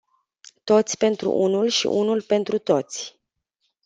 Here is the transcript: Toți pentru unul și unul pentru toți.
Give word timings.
Toți 0.63 0.97
pentru 0.97 1.31
unul 1.31 1.67
și 1.67 1.85
unul 1.85 2.21
pentru 2.21 2.57
toți. 2.57 3.19